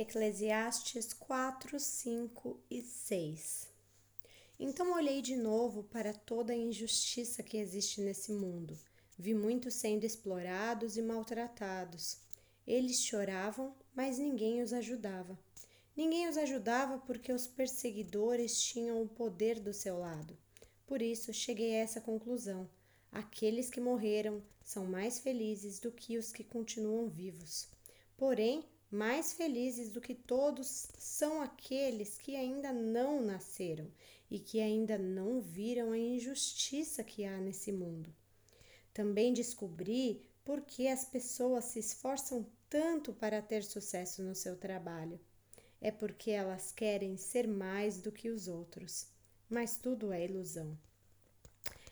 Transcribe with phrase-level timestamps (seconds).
[0.00, 3.66] Eclesiastes 4, 5 e 6.
[4.56, 8.78] Então olhei de novo para toda a injustiça que existe nesse mundo.
[9.18, 12.18] Vi muitos sendo explorados e maltratados.
[12.64, 15.36] Eles choravam, mas ninguém os ajudava.
[15.96, 20.38] Ninguém os ajudava porque os perseguidores tinham o poder do seu lado.
[20.86, 22.70] Por isso cheguei a essa conclusão:
[23.10, 27.66] aqueles que morreram são mais felizes do que os que continuam vivos.
[28.16, 33.90] Porém, mais felizes do que todos são aqueles que ainda não nasceram
[34.30, 38.12] e que ainda não viram a injustiça que há nesse mundo.
[38.92, 45.20] Também descobri por que as pessoas se esforçam tanto para ter sucesso no seu trabalho.
[45.80, 49.06] É porque elas querem ser mais do que os outros.
[49.48, 50.76] Mas tudo é ilusão.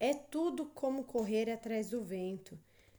[0.00, 2.58] É tudo como correr atrás do vento.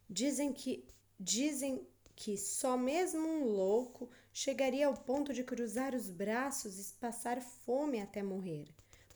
[0.09, 0.85] Dizem que
[1.19, 1.85] dizem
[2.19, 8.02] que só mesmo um louco chegaria ao ponto de cruzar os braços e passar fome
[8.02, 8.67] até morrer.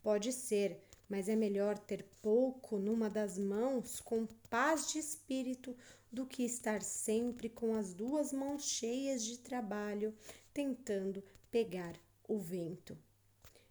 [0.01, 5.75] Pode ser, mas é melhor ter pouco numa das mãos com paz de espírito
[6.09, 10.15] do que estar sempre com as duas mãos cheias de trabalho
[10.53, 12.97] tentando pegar o vento.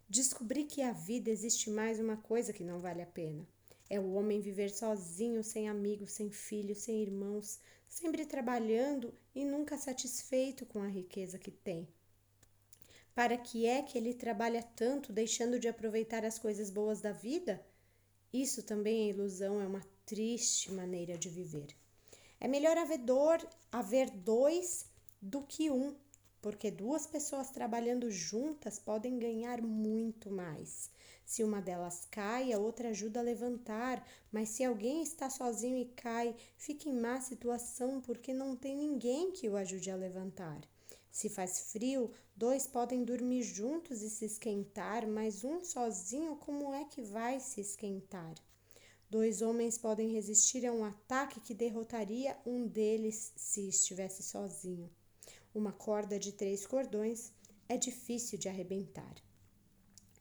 [0.06, 3.48] Descobri que a vida existe mais uma coisa que não vale a pena.
[3.88, 7.58] É o homem viver sozinho, sem amigos, sem filhos, sem irmãos,
[7.92, 11.86] sempre trabalhando e nunca satisfeito com a riqueza que tem.
[13.14, 17.62] Para que é que ele trabalha tanto, deixando de aproveitar as coisas boas da vida?
[18.32, 21.66] Isso também é ilusão, é uma triste maneira de viver.
[22.40, 24.86] É melhor haver, dor, haver dois
[25.20, 25.94] do que um,
[26.42, 30.90] porque duas pessoas trabalhando juntas podem ganhar muito mais.
[31.24, 35.86] Se uma delas cai, a outra ajuda a levantar, mas se alguém está sozinho e
[35.86, 40.60] cai, fica em má situação porque não tem ninguém que o ajude a levantar.
[41.12, 46.84] Se faz frio, dois podem dormir juntos e se esquentar, mas um sozinho, como é
[46.86, 48.34] que vai se esquentar?
[49.08, 54.90] Dois homens podem resistir a um ataque que derrotaria um deles se estivesse sozinho.
[55.54, 57.30] Uma corda de três cordões
[57.68, 59.14] é difícil de arrebentar.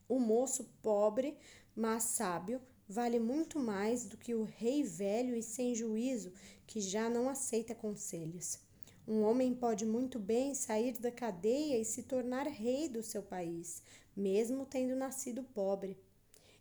[0.08, 1.38] O moço pobre,
[1.74, 6.34] mas sábio, vale muito mais do que o rei velho e sem juízo
[6.68, 8.60] que já não aceita conselhos.
[9.08, 13.82] Um homem pode muito bem sair da cadeia e se tornar rei do seu país,
[14.14, 15.98] mesmo tendo nascido pobre.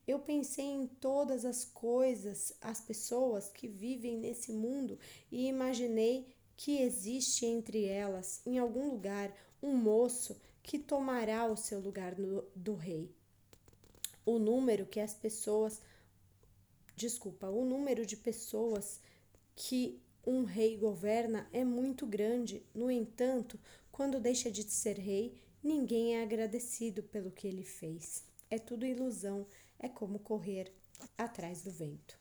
[0.06, 4.96] Eu pensei em todas as coisas, as pessoas que vivem nesse mundo
[5.30, 6.28] e imaginei
[6.60, 12.44] que existe entre elas, em algum lugar, um moço que tomará o seu lugar no,
[12.54, 13.10] do rei
[14.24, 15.80] o número que as pessoas
[16.94, 19.00] desculpa, o número de pessoas
[19.56, 22.62] que um rei governa é muito grande.
[22.74, 23.58] No entanto,
[23.90, 28.22] quando deixa de ser rei, ninguém é agradecido pelo que ele fez.
[28.50, 29.46] É tudo ilusão,
[29.78, 30.70] é como correr
[31.16, 32.19] atrás do vento.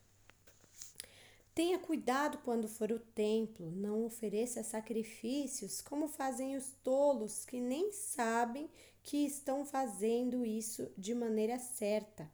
[1.60, 7.92] Tenha cuidado quando for o templo, não ofereça sacrifícios como fazem os tolos que nem
[7.92, 8.66] sabem
[9.02, 12.32] que estão fazendo isso de maneira certa.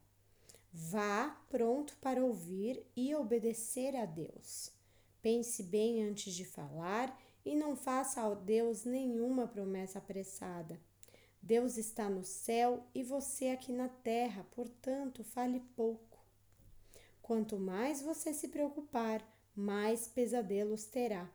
[0.73, 4.71] Vá pronto para ouvir e obedecer a Deus.
[5.21, 10.81] Pense bem antes de falar e não faça a Deus nenhuma promessa apressada.
[11.43, 16.16] Deus está no céu e você aqui na terra, portanto, fale pouco.
[17.27, 19.21] Quanto mais você se preocupar,
[19.53, 21.29] mais pesadelos terá.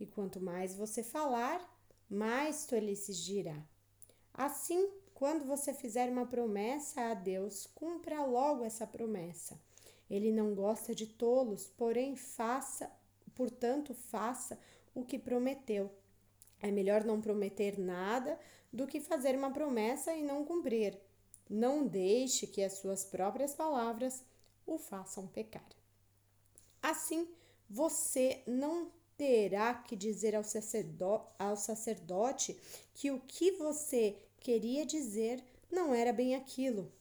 [0.00, 1.60] E quanto mais você falar,
[2.10, 3.56] mais tolices dirá.
[4.34, 9.56] Assim, quando você fizer uma promessa a Deus, cumpra logo essa promessa.
[10.10, 12.90] Ele não gosta de tolos, porém faça,
[13.32, 14.58] portanto, faça
[14.96, 15.92] o que prometeu.
[16.60, 18.36] É melhor não prometer nada
[18.72, 20.98] do que fazer uma promessa e não cumprir.
[21.48, 24.24] Não deixe que as suas próprias palavras
[24.66, 25.68] o façam pecar.
[26.82, 27.28] Assim,
[27.68, 32.56] você não terá que dizer ao sacerdote, ao sacerdote
[32.94, 36.92] que o que você queria dizer não era bem aquilo.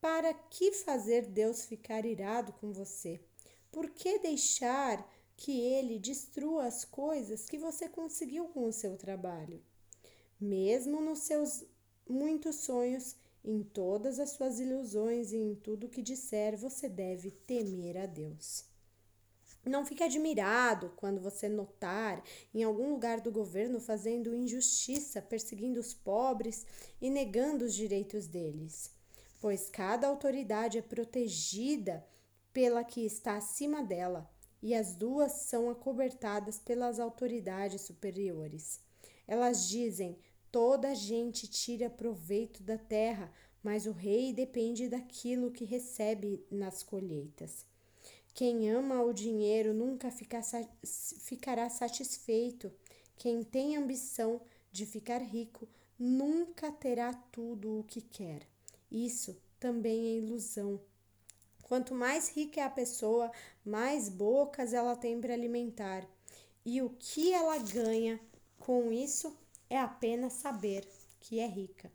[0.00, 3.20] Para que fazer Deus ficar irado com você?
[3.70, 9.62] Por que deixar que ele destrua as coisas que você conseguiu com o seu trabalho?
[10.40, 11.64] Mesmo nos seus
[12.08, 17.96] muitos sonhos, em todas as suas ilusões e em tudo que disser, você deve temer
[17.96, 18.64] a Deus.
[19.64, 22.22] Não fique admirado quando você notar
[22.52, 26.66] em algum lugar do governo fazendo injustiça, perseguindo os pobres
[27.00, 28.90] e negando os direitos deles,
[29.40, 32.04] pois cada autoridade é protegida
[32.52, 34.28] pela que está acima dela,
[34.60, 38.80] e as duas são acobertadas pelas autoridades superiores.
[39.26, 40.18] Elas dizem:
[40.52, 43.32] Toda a gente tira proveito da terra,
[43.62, 47.64] mas o rei depende daquilo que recebe nas colheitas.
[48.34, 52.70] Quem ama o dinheiro nunca ficará satisfeito.
[53.16, 55.66] Quem tem ambição de ficar rico
[55.98, 58.46] nunca terá tudo o que quer.
[58.90, 60.78] Isso também é ilusão.
[61.62, 63.32] Quanto mais rica é a pessoa,
[63.64, 66.06] mais bocas ela tem para alimentar.
[66.62, 68.20] E o que ela ganha
[68.58, 69.34] com isso
[69.72, 70.86] é apenas saber
[71.18, 71.90] que é rica.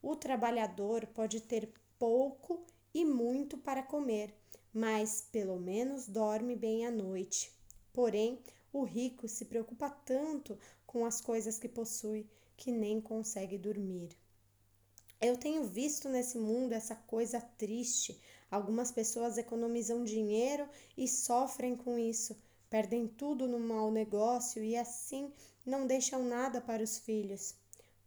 [0.00, 2.64] O trabalhador pode ter pouco
[2.94, 4.34] e muito para comer,
[4.72, 7.52] mas pelo menos dorme bem à noite.
[7.92, 12.26] Porém, o rico se preocupa tanto com as coisas que possui
[12.56, 14.16] que nem consegue dormir.
[15.20, 18.18] Eu tenho visto nesse mundo essa coisa triste.
[18.50, 20.66] Algumas pessoas economizam dinheiro
[20.96, 22.34] e sofrem com isso,
[22.70, 25.32] perdem tudo no mau negócio e assim
[25.66, 27.54] não deixam nada para os filhos.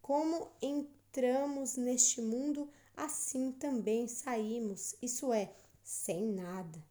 [0.02, 6.82] Como entramos neste mundo, assim também saímos, isso é, sem nada.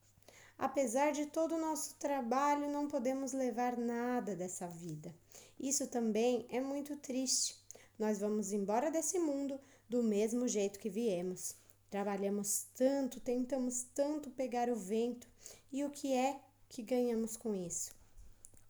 [0.58, 5.12] Apesar de todo o nosso trabalho, não podemos levar nada dessa vida.
[5.58, 7.56] Isso também é muito triste.
[7.98, 9.58] Nós vamos embora desse mundo
[9.88, 11.56] do mesmo jeito que viemos.
[11.90, 15.28] Trabalhamos tanto, tentamos tanto pegar o vento,
[15.70, 16.40] e o que é
[16.72, 17.94] que ganhamos com isso?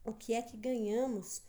[0.05, 1.41] O que é que ganhamos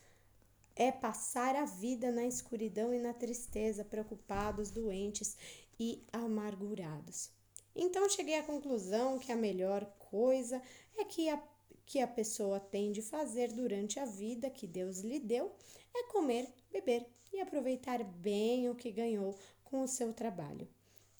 [0.75, 5.35] é passar a vida na escuridão e na tristeza, preocupados, doentes
[5.79, 7.31] e amargurados.
[7.75, 10.61] Então cheguei à conclusão que a melhor coisa
[10.95, 11.41] é que a,
[11.87, 15.51] que a pessoa tem de fazer durante a vida que Deus lhe deu
[15.91, 20.67] é comer, beber e aproveitar bem o que ganhou com o seu trabalho.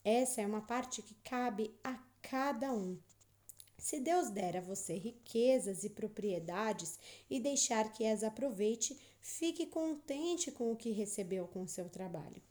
[0.04, 3.00] Essa é uma parte que cabe a cada um.
[3.78, 6.98] Se Deus der a você riquezas e propriedades
[7.30, 12.42] e deixar que as aproveite, fique contente com o que recebeu com o seu trabalho.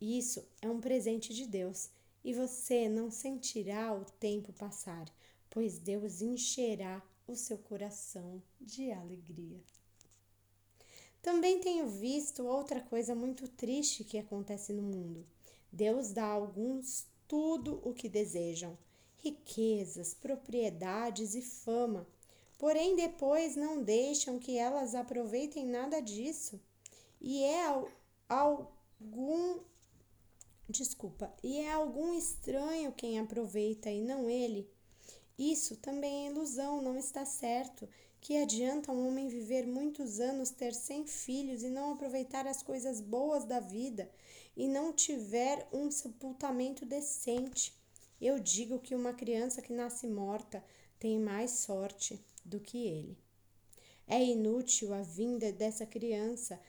[0.00, 1.88] Isso é um presente de Deus
[2.24, 5.08] e você não sentirá o tempo passar,
[5.48, 9.60] pois Deus encherá o seu coração de alegria.
[11.20, 15.24] Também tenho visto outra coisa muito triste que acontece no mundo.
[15.70, 18.76] Deus dá a alguns tudo o que desejam,
[19.22, 22.06] riquezas, propriedades e fama.
[22.58, 26.60] Porém, depois não deixam que elas aproveitem nada disso.
[27.20, 27.64] E é
[28.28, 29.60] algum
[30.68, 34.68] desculpa, e é algum estranho quem aproveita e não ele.
[35.38, 37.88] Isso também é ilusão, não está certo.
[38.20, 43.00] Que adianta um homem viver muitos anos, ter cem filhos e não aproveitar as coisas
[43.00, 44.10] boas da vida
[44.56, 47.74] e não tiver um sepultamento decente?
[48.22, 50.64] Eu digo que uma criança que nasce morta
[50.98, 53.18] tem mais sorte do que ele.
[54.06, 56.60] É inútil a vinda dessa criança.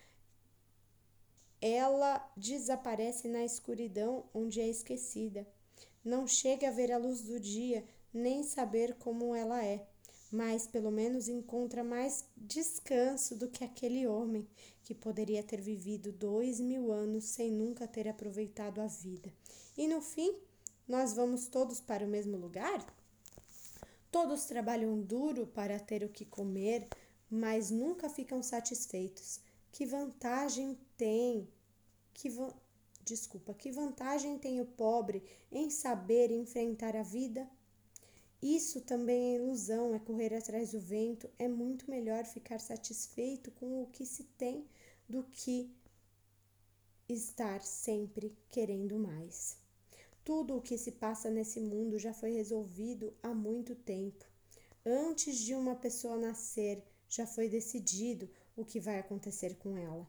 [1.61, 5.47] Ela desaparece na escuridão onde é esquecida.
[6.03, 9.87] Não chega a ver a luz do dia, nem saber como ela é
[10.33, 14.47] mas pelo menos encontra mais descanso do que aquele homem
[14.83, 19.31] que poderia ter vivido dois mil anos sem nunca ter aproveitado a vida.
[19.77, 20.35] E no fim,
[20.87, 22.85] nós vamos todos para o mesmo lugar?
[24.11, 26.87] Todos trabalham duro para ter o que comer,
[27.29, 29.39] mas nunca ficam satisfeitos.
[29.71, 31.47] Que vantagem tem?
[32.13, 32.53] Que va...
[33.03, 37.49] Desculpa, que vantagem tem o pobre em saber enfrentar a vida?
[38.41, 41.29] Isso também é ilusão, é correr atrás do vento.
[41.39, 44.65] É muito melhor ficar satisfeito com o que se tem
[45.07, 45.73] do que
[47.07, 49.62] estar sempre querendo mais.
[50.23, 54.25] Tudo o que se passa nesse mundo já foi resolvido há muito tempo.
[54.85, 60.07] Antes de uma pessoa nascer, já foi decidido o que vai acontecer com ela.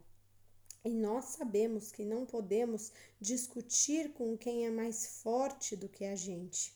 [0.85, 6.15] E nós sabemos que não podemos discutir com quem é mais forte do que a
[6.15, 6.73] gente.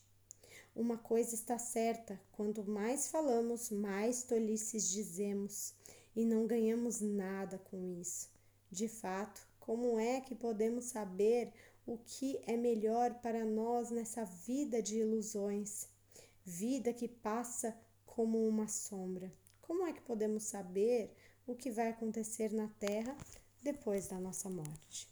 [0.75, 5.75] Uma coisa está certa: quanto mais falamos, mais tolices dizemos
[6.17, 8.31] e não ganhamos nada com isso.
[8.71, 11.53] De fato, como é que podemos saber
[11.89, 15.89] o que é melhor para nós nessa vida de ilusões?
[16.45, 19.33] Vida que passa como uma sombra.
[19.63, 21.11] Como é que podemos saber
[21.47, 23.17] o que vai acontecer na terra
[23.63, 25.09] depois da nossa morte?